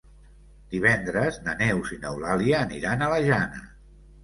Divendres 0.71 1.37
na 1.49 1.55
Neus 1.61 1.93
i 1.97 1.99
n'Eulàlia 2.07 2.65
aniran 2.69 3.07
a 3.07 3.13
la 3.15 3.23
Jana. 3.31 3.65